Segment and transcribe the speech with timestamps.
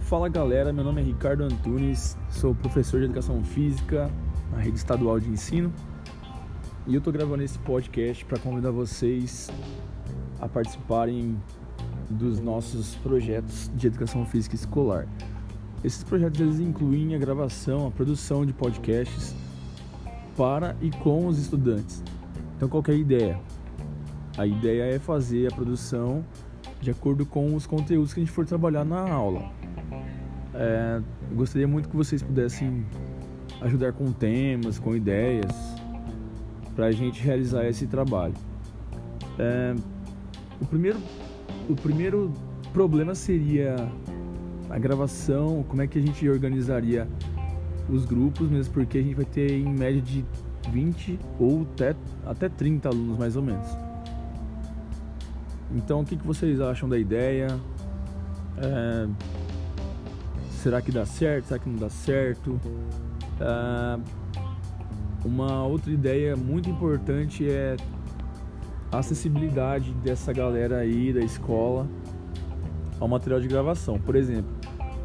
[0.00, 4.10] Fala galera, meu nome é Ricardo Antunes, sou professor de Educação Física
[4.52, 5.72] na Rede Estadual de Ensino
[6.86, 9.50] e eu tô gravando esse podcast para convidar vocês
[10.40, 11.36] a participarem
[12.10, 15.08] dos nossos projetos de Educação Física Escolar.
[15.82, 19.34] Esses projetos eles incluem a gravação, a produção de podcasts
[20.36, 22.02] para e com os estudantes.
[22.56, 23.40] Então qual é ideia?
[24.36, 26.24] A ideia é fazer a produção
[26.80, 29.50] de acordo com os conteúdos que a gente for trabalhar na aula.
[30.54, 31.00] É,
[31.32, 32.84] gostaria muito que vocês pudessem
[33.60, 35.52] ajudar com temas, com ideias,
[36.74, 38.34] para a gente realizar esse trabalho.
[39.38, 39.74] É,
[40.60, 40.98] o, primeiro,
[41.68, 42.32] o primeiro
[42.72, 43.76] problema seria
[44.68, 47.08] a gravação, como é que a gente organizaria
[47.88, 50.24] os grupos, mesmo porque a gente vai ter em média de
[50.70, 51.94] 20 ou até,
[52.26, 53.93] até 30 alunos mais ou menos.
[55.74, 57.48] Então o que, que vocês acham da ideia?
[58.58, 59.08] É,
[60.50, 61.46] será que dá certo?
[61.46, 62.60] Será que não dá certo?
[63.40, 64.00] Uh,
[65.24, 67.76] uma outra ideia muito importante é
[68.92, 71.88] a acessibilidade dessa galera aí da escola
[73.00, 73.98] ao material de gravação.
[73.98, 74.54] Por exemplo,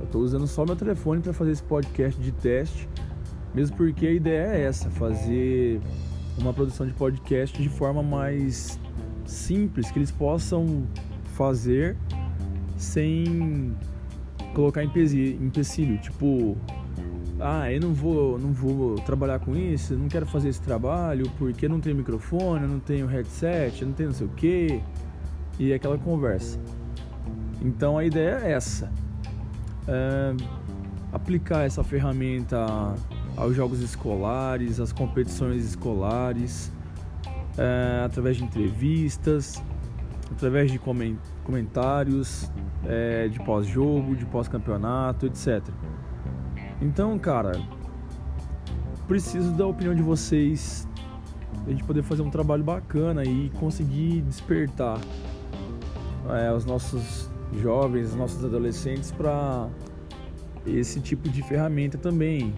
[0.00, 2.88] eu estou usando só meu telefone para fazer esse podcast de teste,
[3.54, 5.80] mesmo porque a ideia é essa, fazer
[6.38, 8.78] uma produção de podcast de forma mais
[9.26, 10.86] simples, que eles possam
[11.34, 11.96] fazer
[12.76, 13.74] sem
[14.54, 16.56] colocar empecilho, tipo,
[17.40, 21.68] ah, eu não vou, não vou trabalhar com isso, não quero fazer esse trabalho porque
[21.68, 24.80] não tenho microfone, não tenho headset, não tenho não sei o que,
[25.58, 26.58] e aquela conversa.
[27.60, 28.92] Então a ideia é essa,
[29.88, 30.34] é
[31.12, 32.94] aplicar essa ferramenta
[33.36, 36.70] aos jogos escolares, às competições escolares,
[37.56, 39.62] é, através de entrevistas,
[40.30, 40.80] através de
[41.44, 42.50] comentários
[42.84, 45.62] é, de pós-jogo, de pós-campeonato, etc.
[46.80, 47.60] Então, cara,
[49.06, 50.88] preciso da opinião de vocês,
[51.66, 54.98] a gente poder fazer um trabalho bacana e conseguir despertar
[56.30, 59.68] é, os nossos jovens, os nossos adolescentes para
[60.66, 62.54] esse tipo de ferramenta também,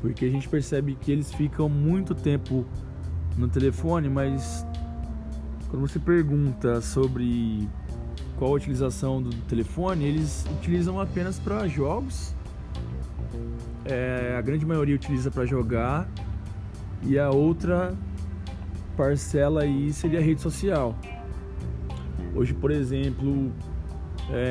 [0.00, 2.64] porque a gente percebe que eles ficam muito tempo
[3.38, 4.66] no telefone, mas
[5.70, 7.68] quando você pergunta sobre
[8.36, 12.34] qual a utilização do telefone, eles utilizam apenas para jogos.
[13.84, 16.08] É, a grande maioria utiliza para jogar
[17.02, 17.94] e a outra
[18.96, 20.96] parcela aí seria a rede social.
[22.34, 23.52] Hoje, por exemplo,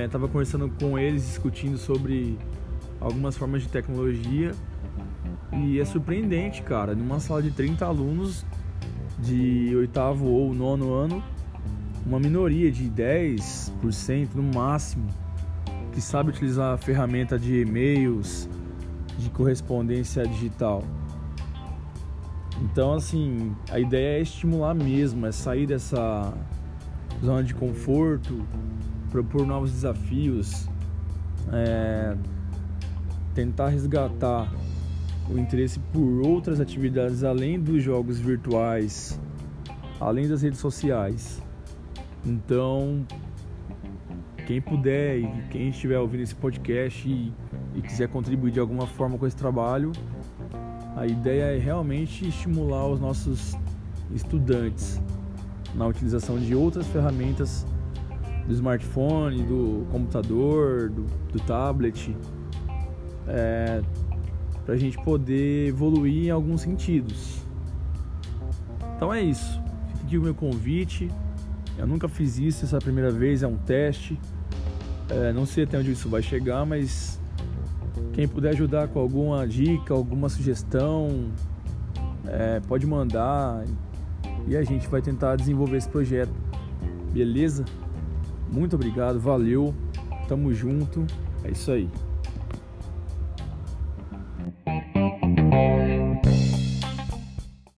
[0.06, 2.38] estava é, conversando com eles discutindo sobre
[3.00, 4.52] algumas formas de tecnologia
[5.54, 6.96] e é surpreendente, cara.
[6.96, 8.46] Numa sala de 30 alunos,
[9.20, 11.24] de oitavo ou nono ano,
[12.06, 15.08] uma minoria de 10% no máximo
[15.92, 18.48] que sabe utilizar a ferramenta de e-mails,
[19.18, 20.84] de correspondência digital.
[22.62, 26.34] Então, assim, a ideia é estimular mesmo, é sair dessa
[27.24, 28.46] zona de conforto,
[29.10, 30.70] propor novos desafios,
[31.52, 32.16] é,
[33.34, 34.52] tentar resgatar
[35.30, 39.20] o interesse por outras atividades além dos jogos virtuais,
[40.00, 41.42] além das redes sociais.
[42.26, 43.06] Então,
[44.46, 47.34] quem puder e quem estiver ouvindo esse podcast e,
[47.76, 49.92] e quiser contribuir de alguma forma com esse trabalho,
[50.96, 53.56] a ideia é realmente estimular os nossos
[54.14, 55.02] estudantes
[55.76, 57.66] na utilização de outras ferramentas
[58.48, 62.16] do smartphone, do computador, do, do tablet.
[63.28, 63.82] É,
[64.68, 67.38] para a gente poder evoluir em alguns sentidos.
[68.98, 69.62] Então é isso.
[69.88, 71.10] Fica aqui o meu convite.
[71.78, 74.20] Eu nunca fiz isso, essa é a primeira vez, é um teste.
[75.10, 77.18] É, não sei até onde isso vai chegar, mas
[78.12, 81.32] quem puder ajudar com alguma dica, alguma sugestão,
[82.26, 83.64] é, pode mandar
[84.50, 86.34] e a gente vai tentar desenvolver esse projeto.
[87.14, 87.64] Beleza?
[88.52, 89.74] Muito obrigado, valeu,
[90.28, 91.08] tamo junto,
[91.46, 91.90] é isso aí.